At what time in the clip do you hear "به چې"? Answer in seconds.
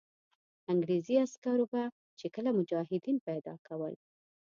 1.71-2.25